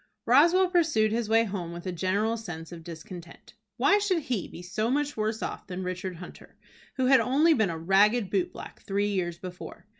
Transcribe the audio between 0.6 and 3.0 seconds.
pursued his way home with a general sense of